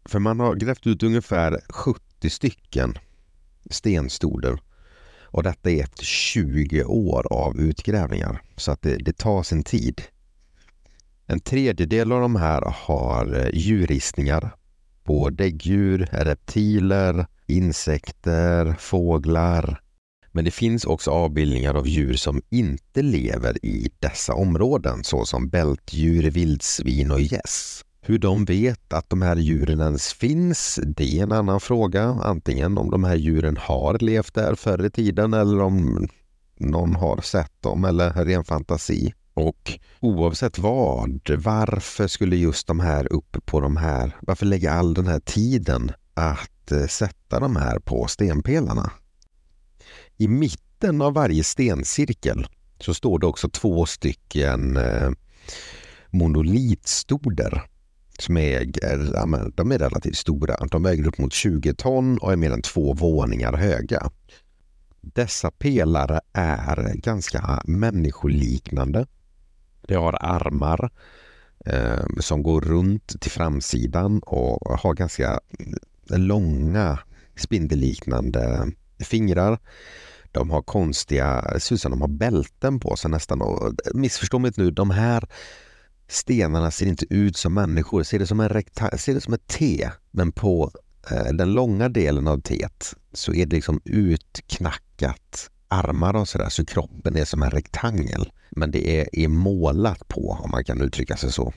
För 0.05 0.19
man 0.19 0.39
har 0.39 0.55
grävt 0.55 0.87
ut 0.87 1.03
ungefär 1.03 1.61
70 1.69 2.29
stycken 2.29 2.97
stenstoder 3.69 4.59
och 5.21 5.43
detta 5.43 5.71
är 5.71 5.83
efter 5.83 6.03
20 6.03 6.83
år 6.83 7.33
av 7.33 7.59
utgrävningar 7.59 8.41
så 8.57 8.71
att 8.71 8.81
det, 8.81 8.97
det 8.97 9.17
tar 9.17 9.43
sin 9.43 9.63
tid. 9.63 10.01
En 11.27 11.39
tredjedel 11.39 12.11
av 12.11 12.21
de 12.21 12.35
här 12.35 12.73
har 12.75 13.39
eh, 13.39 13.49
djurristningar 13.53 14.55
på 15.03 15.29
däggdjur, 15.29 16.09
reptiler, 16.11 17.25
insekter, 17.47 18.75
fåglar. 18.79 19.81
Men 20.31 20.45
det 20.45 20.51
finns 20.51 20.85
också 20.85 21.11
avbildningar 21.11 21.73
av 21.73 21.87
djur 21.87 22.13
som 22.13 22.41
inte 22.49 23.01
lever 23.01 23.65
i 23.65 23.91
dessa 23.99 24.33
områden 24.33 25.03
såsom 25.03 25.49
bältdjur, 25.49 26.31
vildsvin 26.31 27.11
och 27.11 27.21
gäss. 27.21 27.85
Hur 28.01 28.19
de 28.19 28.45
vet 28.45 28.93
att 28.93 29.09
de 29.09 29.21
här 29.21 29.35
djuren 29.35 29.81
ens 29.81 30.13
finns, 30.13 30.79
det 30.85 31.19
är 31.19 31.23
en 31.23 31.31
annan 31.31 31.59
fråga. 31.59 32.03
Antingen 32.03 32.77
om 32.77 32.91
de 32.91 33.03
här 33.03 33.15
djuren 33.15 33.57
har 33.57 33.99
levt 33.99 34.33
där 34.33 34.55
förr 34.55 34.85
i 34.85 34.89
tiden 34.89 35.33
eller 35.33 35.61
om 35.61 36.07
någon 36.59 36.95
har 36.95 37.21
sett 37.21 37.61
dem 37.61 37.85
eller 37.85 38.11
ren 38.11 38.43
fantasi. 38.43 39.13
Och 39.33 39.79
oavsett 39.99 40.57
vad, 40.57 41.29
varför 41.37 42.07
skulle 42.07 42.35
just 42.35 42.67
de 42.67 42.79
här 42.79 43.13
upp 43.13 43.37
på 43.45 43.59
de 43.59 43.77
här, 43.77 44.15
varför 44.21 44.45
lägga 44.45 44.73
all 44.73 44.93
den 44.93 45.07
här 45.07 45.19
tiden 45.19 45.91
att 46.13 46.71
eh, 46.71 46.85
sätta 46.85 47.39
de 47.39 47.55
här 47.55 47.79
på 47.79 48.07
stenpelarna? 48.07 48.91
I 50.17 50.27
mitten 50.27 51.01
av 51.01 51.13
varje 51.13 51.43
stencirkel 51.43 52.47
så 52.79 52.93
står 52.93 53.19
det 53.19 53.25
också 53.25 53.49
två 53.49 53.85
stycken 53.85 54.77
eh, 54.77 55.11
monolitstoder 56.09 57.63
som 58.19 58.37
är, 58.37 58.65
de 59.55 59.71
är 59.71 59.79
relativt 59.79 60.17
stora. 60.17 60.55
De 60.71 60.83
väger 60.83 61.07
upp 61.07 61.17
mot 61.17 61.33
20 61.33 61.73
ton 61.73 62.17
och 62.17 62.31
är 62.31 62.35
mer 62.35 62.51
än 62.51 62.61
två 62.61 62.93
våningar 62.93 63.53
höga. 63.53 64.11
Dessa 65.01 65.51
pelare 65.51 66.19
är 66.33 66.93
ganska 66.95 67.61
människoliknande 67.65 69.05
det 69.87 69.95
har 69.95 70.17
armar 70.21 70.91
eh, 71.65 72.05
som 72.19 72.43
går 72.43 72.61
runt 72.61 73.21
till 73.21 73.31
framsidan 73.31 74.19
och 74.19 74.79
har 74.79 74.93
ganska 74.93 75.39
långa 76.09 76.99
spindelliknande 77.35 78.71
fingrar. 78.99 79.59
De 80.31 80.49
har 80.49 80.61
konstiga, 80.61 81.41
Det 81.53 81.59
ser 81.59 81.75
ut 81.75 81.81
som 81.81 81.91
de 81.91 82.01
har 82.01 82.07
bälten 82.07 82.79
på 82.79 82.95
sig 82.95 83.11
nästan. 83.11 83.41
Och, 83.41 83.67
eh, 83.67 83.73
missförstå 83.93 84.39
mig 84.39 84.51
nu, 84.55 84.71
de 84.71 84.89
här 84.89 85.29
stenarna 86.07 86.71
ser 86.71 86.85
inte 86.85 87.05
ut 87.09 87.37
som 87.37 87.53
människor. 87.53 88.03
Ser 88.03 88.19
det 88.19 88.27
som, 88.27 88.39
en 88.39 88.49
rekta 88.49 88.97
ser 88.97 89.13
det 89.13 89.21
som 89.21 89.33
ett 89.33 89.47
T, 89.47 89.89
men 90.11 90.31
på 90.31 90.71
eh, 91.11 91.33
den 91.33 91.53
långa 91.53 91.89
delen 91.89 92.27
av 92.27 92.41
T 92.41 92.67
så 93.13 93.33
är 93.33 93.45
det 93.45 93.55
liksom 93.55 93.81
utknackat 93.85 95.49
armar 95.73 96.15
och 96.15 96.27
sådär 96.27 96.49
så 96.49 96.65
kroppen 96.65 97.17
är 97.17 97.25
som 97.25 97.43
en 97.43 97.51
rektangel. 97.51 98.31
Men 98.51 98.71
det 98.71 98.99
är, 98.99 99.19
är 99.19 99.27
målat 99.27 100.07
på 100.07 100.39
om 100.43 100.51
man 100.51 100.63
kan 100.63 100.81
uttrycka 100.81 101.17
sig 101.17 101.31
så. 101.31 101.53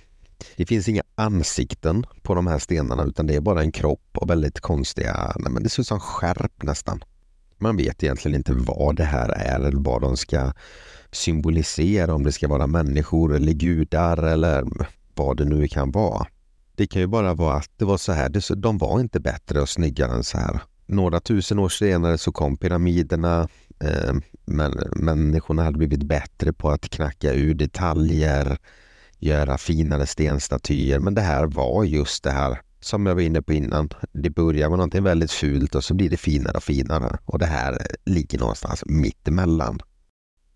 Det 0.56 0.66
finns 0.66 0.88
inga 0.88 1.02
ansikten 1.14 2.06
på 2.22 2.34
de 2.34 2.46
här 2.46 2.58
stenarna 2.58 3.04
utan 3.04 3.26
det 3.26 3.34
är 3.34 3.40
bara 3.40 3.60
en 3.60 3.72
kropp 3.72 4.18
och 4.18 4.30
väldigt 4.30 4.60
konstiga, 4.60 5.32
nej 5.36 5.52
men 5.52 5.62
det 5.62 5.68
ser 5.68 5.80
ut 5.80 5.86
som 5.86 6.00
skärp 6.00 6.62
nästan. 6.62 7.04
Man 7.58 7.76
vet 7.76 8.02
egentligen 8.02 8.36
inte 8.36 8.52
vad 8.52 8.96
det 8.96 9.04
här 9.04 9.28
är 9.28 9.60
eller 9.60 9.72
vad 9.80 10.00
de 10.00 10.16
ska 10.16 10.52
symbolisera, 11.12 12.14
om 12.14 12.24
det 12.24 12.32
ska 12.32 12.48
vara 12.48 12.66
människor 12.66 13.34
eller 13.34 13.52
gudar 13.52 14.22
eller 14.22 14.64
vad 15.14 15.36
det 15.36 15.44
nu 15.44 15.68
kan 15.68 15.90
vara. 15.90 16.26
Det 16.74 16.86
kan 16.86 17.00
ju 17.00 17.06
bara 17.06 17.34
vara 17.34 17.56
att 17.56 17.70
det 17.76 17.84
var 17.84 17.96
så 17.96 18.12
här, 18.12 18.54
de 18.56 18.78
var 18.78 19.00
inte 19.00 19.20
bättre 19.20 19.60
och 19.60 19.68
snyggare 19.68 20.12
än 20.12 20.24
så 20.24 20.38
här. 20.38 20.60
Några 20.86 21.20
tusen 21.20 21.58
år 21.58 21.68
senare 21.68 22.18
så 22.18 22.32
kom 22.32 22.56
pyramiderna, 22.56 23.48
Eh, 23.80 24.14
men 24.44 24.72
människorna 24.96 25.62
hade 25.62 25.78
blivit 25.78 26.02
bättre 26.02 26.52
på 26.52 26.70
att 26.70 26.88
knacka 26.88 27.32
ur 27.32 27.54
detaljer, 27.54 28.58
göra 29.18 29.58
finare 29.58 30.06
stenstatyer. 30.06 30.98
Men 30.98 31.14
det 31.14 31.20
här 31.20 31.46
var 31.46 31.84
just 31.84 32.24
det 32.24 32.30
här 32.30 32.60
som 32.80 33.06
jag 33.06 33.14
var 33.14 33.22
inne 33.22 33.42
på 33.42 33.52
innan. 33.52 33.88
Det 34.12 34.30
börjar 34.30 34.68
med 34.68 34.78
någonting 34.78 35.02
väldigt 35.02 35.32
fult 35.32 35.74
och 35.74 35.84
så 35.84 35.94
blir 35.94 36.10
det 36.10 36.16
finare 36.16 36.56
och 36.56 36.62
finare. 36.62 37.18
Och 37.24 37.38
det 37.38 37.46
här 37.46 37.86
ligger 38.04 38.38
någonstans 38.38 38.82
mittemellan. 38.86 39.80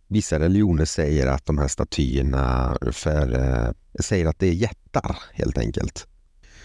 Vissa 0.08 0.38
religioner 0.38 0.84
säger 0.84 1.26
att 1.26 1.46
de 1.46 1.58
här 1.58 1.68
statyerna 1.68 2.76
för, 2.92 3.34
eh, 3.34 3.70
säger 4.00 4.26
att 4.26 4.38
det 4.38 4.46
är 4.46 4.52
jättar 4.52 5.16
helt 5.32 5.58
enkelt. 5.58 6.06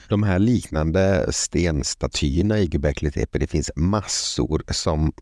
De 0.10 0.24
här 0.24 0.40
liknande 0.40 1.28
stenstatyerna 1.32 2.60
i 2.60 2.70
Göbekli 2.72 3.12
Tepe, 3.12 3.40
det 3.40 3.48
finns 3.48 3.72
massor 3.76 4.64
som 4.68 5.14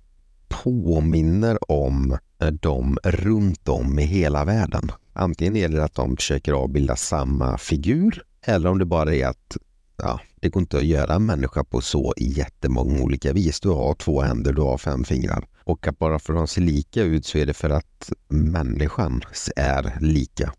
påminner 0.63 1.71
om 1.71 2.17
de 2.37 2.51
dem 2.61 2.97
runt 3.03 3.69
om 3.69 3.99
i 3.99 4.03
hela 4.03 4.45
världen. 4.45 4.91
Antingen 5.13 5.55
är 5.55 5.69
det 5.69 5.83
att 5.83 5.95
de 5.95 6.15
försöker 6.15 6.53
avbilda 6.53 6.95
samma 6.95 7.57
figur 7.57 8.23
eller 8.45 8.69
om 8.69 8.79
det 8.79 8.85
bara 8.85 9.15
är 9.15 9.27
att 9.27 9.57
ja, 9.97 10.19
det 10.35 10.49
går 10.49 10.61
inte 10.61 10.77
att 10.77 10.85
göra 10.85 11.13
en 11.13 11.25
människa 11.25 11.63
på 11.63 11.81
så 11.81 12.13
jättemånga 12.17 13.01
olika 13.01 13.33
vis. 13.33 13.59
Du 13.59 13.69
har 13.69 13.93
två 13.93 14.21
händer, 14.21 14.53
du 14.53 14.61
har 14.61 14.77
fem 14.77 15.03
fingrar. 15.03 15.47
Och 15.63 15.87
att 15.87 15.99
bara 15.99 16.19
för 16.19 16.33
att 16.33 16.39
de 16.39 16.47
ser 16.47 16.61
lika 16.61 17.01
ut 17.01 17.25
så 17.25 17.37
är 17.37 17.45
det 17.45 17.53
för 17.53 17.69
att 17.69 18.11
människan 18.27 19.21
är 19.55 19.97
lika. 20.01 20.53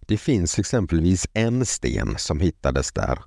Det 0.00 0.16
finns 0.16 0.58
exempelvis 0.58 1.26
en 1.32 1.66
sten 1.66 2.14
som 2.18 2.40
hittades 2.40 2.92
där 2.92 3.18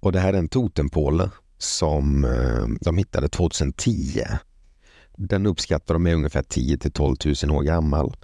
och 0.00 0.12
det 0.12 0.20
här 0.20 0.32
är 0.32 0.38
en 0.38 0.48
totempåle 0.48 1.30
som 1.58 2.24
eh, 2.24 2.66
de 2.80 2.96
hittade 2.96 3.28
2010 3.28 4.20
den 5.16 5.46
uppskattar 5.46 5.94
de 5.94 6.06
är 6.06 6.14
ungefär 6.14 6.42
10 6.42 6.78
till 6.78 6.92
12 6.92 7.16
000 7.44 7.50
år 7.50 7.62
gammal. 7.62 8.16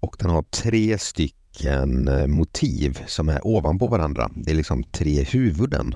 Och 0.00 0.16
den 0.18 0.30
har 0.30 0.42
tre 0.42 0.98
stycken 0.98 2.08
eh, 2.08 2.26
motiv 2.26 3.04
som 3.06 3.28
är 3.28 3.46
ovanpå 3.46 3.86
varandra. 3.86 4.30
Det 4.36 4.50
är 4.50 4.54
liksom 4.56 4.84
tre 4.84 5.22
huvuden. 5.22 5.94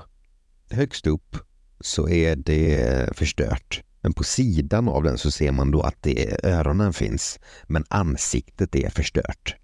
Högst 0.69 1.07
upp 1.07 1.37
så 1.81 2.09
är 2.09 2.35
det 2.35 3.17
förstört. 3.17 3.83
Men 4.01 4.13
på 4.13 4.23
sidan 4.23 4.89
av 4.89 5.03
den 5.03 5.17
så 5.17 5.31
ser 5.31 5.51
man 5.51 5.71
då 5.71 5.81
att 5.81 5.97
det 6.01 6.29
är 6.29 6.45
öronen 6.45 6.93
finns, 6.93 7.39
men 7.67 7.85
ansiktet 7.89 8.75
är 8.75 8.89
förstört. 8.89 9.55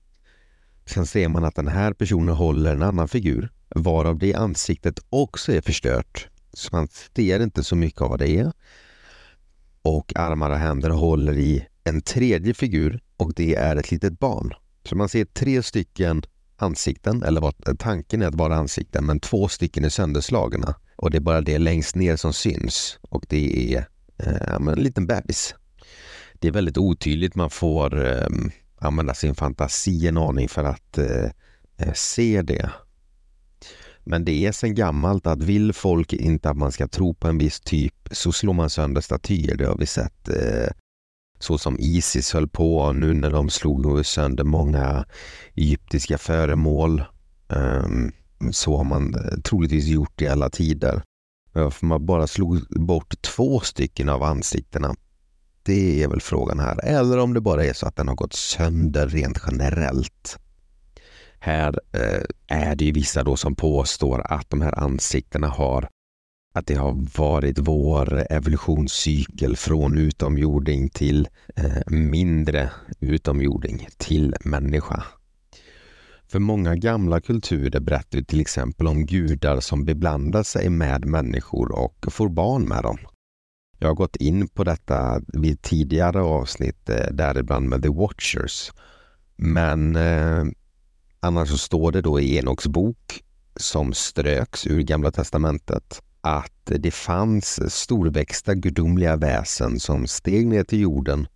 Sen 0.86 1.06
ser 1.06 1.28
man 1.28 1.44
att 1.44 1.56
den 1.56 1.68
här 1.68 1.94
personen 1.94 2.36
håller 2.36 2.74
en 2.74 2.84
annan 2.84 3.08
figur, 3.08 3.52
varav 3.76 4.18
det 4.20 4.34
ansiktet 4.34 5.00
också 5.10 5.54
är 5.54 5.62
förstört. 5.62 6.28
Så 6.54 6.76
man 6.76 6.88
ser 7.16 7.40
inte 7.40 7.64
så 7.64 7.76
mycket 7.76 8.02
av 8.02 8.10
vad 8.10 8.20
det 8.20 8.30
är. 8.30 8.52
Och 9.86 10.14
armar 10.16 10.50
och 10.50 10.58
händer 10.58 10.90
håller 10.90 11.38
i 11.38 11.68
en 11.84 12.02
tredje 12.02 12.54
figur 12.54 13.00
och 13.18 13.34
det 13.36 13.56
är 13.56 13.76
ett 13.76 13.92
litet 13.92 14.20
barn. 14.20 14.54
Så 14.90 14.96
man 14.96 15.10
ser 15.10 15.26
tre 15.26 15.64
stycken 15.64 16.26
ansikten, 16.58 17.24
eller 17.24 17.42
vad, 17.42 17.80
tanken 17.80 18.22
är 18.22 18.28
att 18.28 18.36
vara 18.36 18.56
ansikten, 18.56 19.06
men 19.06 19.20
två 19.20 19.48
stycken 19.48 19.86
är 19.86 19.90
sönderslagna. 19.90 20.76
Och 20.96 21.12
det 21.12 21.18
är 21.18 21.22
bara 21.22 21.42
det 21.42 21.58
längst 21.58 21.96
ner 21.96 22.16
som 22.16 22.34
syns 22.34 23.00
och 23.02 23.26
det 23.30 23.74
är 23.74 23.88
eh, 24.18 24.56
en 24.56 24.66
liten 24.66 25.08
bebis. 25.08 25.56
Det 26.34 26.48
är 26.48 26.52
väldigt 26.52 26.78
otydligt, 26.78 27.36
man 27.36 27.50
får 27.50 28.06
eh, 28.06 28.28
använda 28.80 29.14
sin 29.14 29.36
fantasi 29.36 30.08
en 30.08 30.18
aning 30.18 30.50
för 30.50 30.64
att 30.64 30.98
eh, 30.98 31.30
eh, 31.78 31.94
se 31.94 32.42
det. 32.42 32.70
Men 34.06 34.26
det 34.26 34.46
är 34.46 34.52
sedan 34.52 34.76
gammalt 34.76 35.28
att 35.28 35.44
vill 35.44 35.74
folk 35.74 36.14
inte 36.14 36.50
att 36.50 36.58
man 36.58 36.72
ska 36.72 36.88
tro 36.88 37.14
på 37.14 37.28
en 37.28 37.38
viss 37.38 37.60
typ 37.60 37.94
så 38.12 38.32
slår 38.32 38.54
man 38.54 38.70
sönder 38.70 39.02
statyer. 39.02 39.56
Det 39.56 39.66
har 39.66 39.78
vi 39.78 39.86
sett 39.86 40.30
eh, 40.30 40.74
så 41.40 41.58
som 41.58 41.80
Isis 41.80 42.34
höll 42.34 42.48
på 42.48 42.94
nu 42.94 43.14
när 43.14 43.32
de 43.32 43.50
slog 43.50 44.06
sönder 44.06 44.44
många 44.44 45.06
egyptiska 45.56 46.18
föremål. 46.18 47.04
Um, 47.48 48.12
så 48.52 48.78
har 48.78 48.84
man 48.84 49.16
eh, 49.16 49.42
troligtvis 49.44 49.86
gjort 49.86 50.22
i 50.22 50.28
alla 50.28 50.50
tider. 50.50 51.02
Varför 51.54 51.86
man 51.86 52.06
bara 52.06 52.28
slog 52.28 52.60
bort 52.70 53.22
två 53.22 53.60
stycken 53.60 54.10
av 54.10 54.24
ansiktena, 54.24 54.96
det 55.64 56.04
är 56.04 56.08
väl 56.08 56.22
frågan 56.22 56.60
här. 56.60 56.86
Eller 56.86 57.18
om 57.18 57.34
det 57.34 57.42
bara 57.42 57.66
är 57.66 57.74
så 57.74 57.88
att 57.88 57.96
den 57.96 58.08
har 58.08 58.16
gått 58.16 58.34
sönder 58.34 59.08
rent 59.08 59.42
generellt. 59.48 60.40
Här 61.46 61.80
eh, 61.92 62.24
är 62.48 62.76
det 62.76 62.86
ju 62.86 62.92
vissa 62.92 63.24
då 63.24 63.36
som 63.36 63.56
påstår 63.56 64.22
att 64.26 64.50
de 64.50 64.62
här 64.62 64.80
ansiktena 64.80 65.48
har 65.48 65.90
att 66.54 66.68
det 66.68 66.76
har 66.76 67.18
varit 67.18 67.60
vår 67.60 68.26
evolutionscykel 68.30 69.56
från 69.56 69.98
utomjording 69.98 70.90
till 70.90 71.28
eh, 71.56 71.82
mindre 71.88 72.72
utomjording 73.00 73.88
till 73.98 74.36
människa. 74.46 75.04
För 76.28 76.40
många 76.40 76.76
gamla 76.76 77.22
kulturer 77.22 77.80
berättar 77.80 78.22
till 78.22 78.42
exempel 78.42 78.88
om 78.88 79.06
gudar 79.06 79.60
som 79.60 79.86
beblandar 79.86 80.44
sig 80.44 80.70
med 80.70 81.06
människor 81.06 81.72
och 81.72 82.06
får 82.10 82.30
barn 82.30 82.64
med 82.64 82.84
dem. 82.84 82.98
Jag 83.80 83.88
har 83.88 83.96
gått 83.96 84.16
in 84.16 84.48
på 84.48 84.64
detta 84.64 85.22
vid 85.28 85.62
tidigare 85.62 86.22
avsnitt, 86.22 86.90
eh, 86.90 87.12
däribland 87.12 87.70
med 87.70 87.84
The 87.84 87.90
Watchers. 87.90 88.72
Men 89.36 89.96
eh, 89.96 90.46
annars 91.26 91.50
så 91.50 91.58
står 91.58 91.92
det 91.92 92.02
då 92.02 92.20
i 92.20 92.38
Enoks 92.38 92.68
bok, 92.68 93.24
som 93.56 93.94
ströks 93.94 94.68
ur 94.68 94.82
Gamla 94.82 95.12
Testamentet, 95.12 96.02
att 96.22 96.66
det 96.66 96.92
fanns 96.92 97.74
storväxta 97.76 98.54
gudomliga 98.56 99.16
väsen 99.16 99.80
som 99.80 100.08
steg 100.08 100.48
ner 100.48 100.64
till 100.64 100.80
jorden 100.80 101.28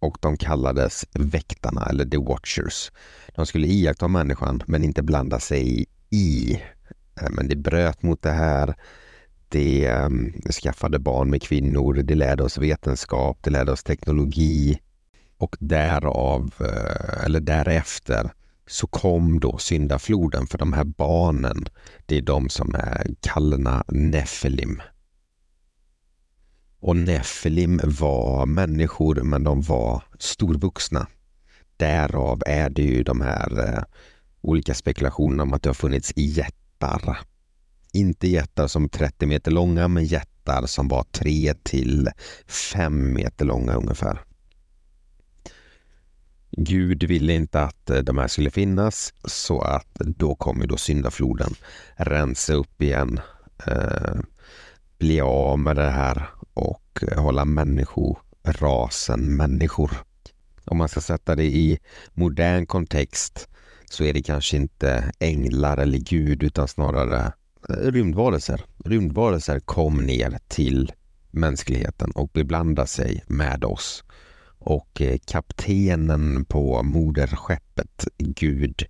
och 0.00 0.18
de 0.20 0.36
kallades 0.36 1.06
väktarna 1.12 1.86
eller 1.90 2.04
the 2.04 2.16
watchers. 2.16 2.92
De 3.34 3.46
skulle 3.46 3.66
iaktta 3.66 4.08
människan 4.08 4.62
men 4.66 4.84
inte 4.84 5.02
blanda 5.02 5.40
sig 5.40 5.86
i. 6.10 6.52
Eh, 7.20 7.30
men 7.30 7.48
det 7.48 7.56
bröt 7.56 8.02
mot 8.02 8.22
det 8.22 8.30
här. 8.30 8.74
Det 9.48 9.86
ehm, 9.86 10.32
skaffade 10.62 10.98
barn 10.98 11.30
med 11.30 11.42
kvinnor, 11.42 11.94
det 11.94 12.14
lärde 12.14 12.42
oss 12.42 12.58
vetenskap, 12.58 13.38
det 13.42 13.50
lärde 13.50 13.72
oss 13.72 13.82
teknologi 13.82 14.80
och 15.38 15.56
därav, 15.60 16.54
eh, 16.60 17.24
eller 17.24 17.40
därefter 17.40 18.32
så 18.70 18.86
kom 18.86 19.40
då 19.40 19.58
syndafloden 19.58 20.46
för 20.46 20.58
de 20.58 20.72
här 20.72 20.84
barnen. 20.84 21.66
Det 22.06 22.16
är 22.16 22.22
de 22.22 22.48
som 22.48 22.74
är 22.74 23.06
kallna 23.20 23.84
Nefilim. 23.88 24.82
Och 26.80 26.96
Nefilim 26.96 27.80
var 27.84 28.46
människor 28.46 29.14
men 29.14 29.44
de 29.44 29.62
var 29.62 30.02
storvuxna. 30.18 31.06
Därav 31.76 32.42
är 32.46 32.70
det 32.70 32.82
ju 32.82 33.02
de 33.02 33.20
här 33.20 33.68
eh, 33.68 33.82
olika 34.40 34.74
spekulationerna 34.74 35.42
om 35.42 35.52
att 35.52 35.62
det 35.62 35.68
har 35.68 35.74
funnits 35.74 36.12
jättar. 36.16 37.18
Inte 37.92 38.28
jättar 38.28 38.66
som 38.66 38.88
30 38.88 39.26
meter 39.26 39.50
långa 39.50 39.88
men 39.88 40.04
jättar 40.04 40.66
som 40.66 40.88
var 40.88 41.02
3 41.02 41.54
till 41.62 42.08
5 42.46 43.12
meter 43.12 43.44
långa 43.44 43.74
ungefär. 43.74 44.29
Gud 46.52 47.02
ville 47.02 47.32
inte 47.32 47.60
att 47.62 47.90
eh, 47.90 47.98
de 47.98 48.18
här 48.18 48.28
skulle 48.28 48.50
finnas 48.50 49.14
så 49.24 49.60
att 49.60 49.94
då 49.94 50.34
kommer 50.34 50.66
då 50.66 50.76
syndafloden 50.76 51.54
rensa 51.96 52.52
upp 52.52 52.82
igen, 52.82 53.20
eh, 53.66 54.20
bli 54.98 55.20
av 55.20 55.58
med 55.58 55.76
det 55.76 55.90
här 55.90 56.26
och 56.54 57.04
eh, 57.10 57.22
hålla 57.22 57.44
människorasen 57.44 59.36
människor. 59.36 59.90
Om 60.64 60.78
man 60.78 60.88
ska 60.88 61.00
sätta 61.00 61.36
det 61.36 61.44
i 61.44 61.78
modern 62.12 62.66
kontext 62.66 63.48
så 63.90 64.04
är 64.04 64.12
det 64.12 64.22
kanske 64.22 64.56
inte 64.56 65.12
änglar 65.18 65.76
eller 65.76 65.98
Gud 65.98 66.42
utan 66.42 66.68
snarare 66.68 67.32
eh, 67.68 67.74
rymdvarelser. 67.74 68.64
Rymdvarelser 68.84 69.60
kom 69.60 69.96
ner 69.96 70.38
till 70.48 70.92
mänskligheten 71.30 72.10
och 72.10 72.28
beblandade 72.28 72.88
sig 72.88 73.24
med 73.26 73.64
oss 73.64 74.04
och 74.60 75.00
eh, 75.00 75.18
kaptenen 75.24 76.44
på 76.44 76.82
moderskeppet, 76.82 78.08
Gud, 78.18 78.82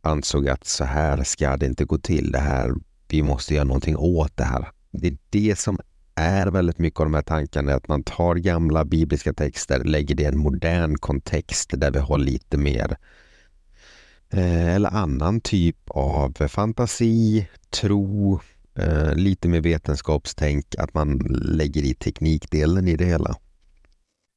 ansåg 0.00 0.48
att 0.48 0.64
så 0.64 0.84
här 0.84 1.24
ska 1.24 1.56
det 1.56 1.66
inte 1.66 1.84
gå 1.84 1.98
till. 1.98 2.32
Det 2.32 2.38
här, 2.38 2.74
vi 3.08 3.22
måste 3.22 3.54
göra 3.54 3.64
någonting 3.64 3.96
åt 3.96 4.36
det 4.36 4.44
här. 4.44 4.68
Det 4.90 5.08
är 5.08 5.16
det 5.30 5.58
som 5.58 5.78
är 6.14 6.46
väldigt 6.46 6.78
mycket 6.78 7.00
av 7.00 7.06
de 7.06 7.14
här 7.14 7.22
tankarna, 7.22 7.74
att 7.74 7.88
man 7.88 8.02
tar 8.02 8.34
gamla 8.34 8.84
bibliska 8.84 9.32
texter, 9.32 9.84
lägger 9.84 10.14
det 10.14 10.22
i 10.22 10.26
en 10.26 10.38
modern 10.38 10.98
kontext 10.98 11.70
där 11.76 11.90
vi 11.90 11.98
har 11.98 12.18
lite 12.18 12.56
mer 12.56 12.96
eh, 14.30 14.74
eller 14.74 14.90
annan 14.90 15.40
typ 15.40 15.76
av 15.86 16.48
fantasi, 16.48 17.48
tro, 17.70 18.40
eh, 18.78 19.14
lite 19.14 19.48
mer 19.48 19.60
vetenskapstänk, 19.60 20.74
att 20.78 20.94
man 20.94 21.18
lägger 21.42 21.82
i 21.82 21.94
teknikdelen 21.94 22.88
i 22.88 22.96
det 22.96 23.04
hela. 23.04 23.36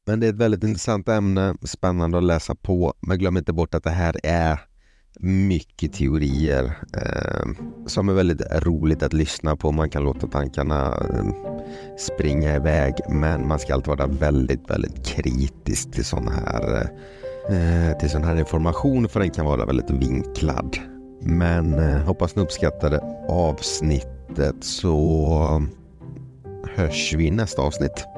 Men 0.07 0.19
det 0.19 0.27
är 0.27 0.29
ett 0.29 0.35
väldigt 0.35 0.63
intressant 0.63 1.09
ämne, 1.09 1.55
spännande 1.63 2.17
att 2.17 2.23
läsa 2.23 2.55
på. 2.55 2.93
Men 2.99 3.17
glöm 3.17 3.37
inte 3.37 3.53
bort 3.53 3.75
att 3.75 3.83
det 3.83 3.89
här 3.89 4.15
är 4.23 4.59
mycket 5.19 5.93
teorier 5.93 6.63
eh, 6.93 7.47
som 7.85 8.09
är 8.09 8.13
väldigt 8.13 8.41
roligt 8.51 9.03
att 9.03 9.13
lyssna 9.13 9.55
på. 9.55 9.71
Man 9.71 9.89
kan 9.89 10.03
låta 10.03 10.27
tankarna 10.27 10.87
eh, 10.87 11.25
springa 11.97 12.55
iväg 12.55 12.93
men 13.09 13.47
man 13.47 13.59
ska 13.59 13.73
alltid 13.73 13.87
vara 13.87 14.07
väldigt, 14.07 14.69
väldigt 14.69 15.05
kritisk 15.05 15.91
till 15.91 16.05
sån 16.05 16.27
här, 16.27 16.89
eh, 17.49 17.97
till 17.97 18.09
sån 18.09 18.23
här 18.23 18.35
information 18.35 19.09
för 19.09 19.19
den 19.19 19.29
kan 19.29 19.45
vara 19.45 19.65
väldigt 19.65 19.89
vinklad. 19.89 20.77
Men 21.21 21.73
eh, 21.73 21.97
hoppas 21.97 22.35
ni 22.35 22.41
uppskattade 22.41 22.99
avsnittet 23.29 24.55
så 24.61 25.67
hörs 26.75 27.13
vi 27.13 27.27
i 27.27 27.31
nästa 27.31 27.61
avsnitt. 27.61 28.16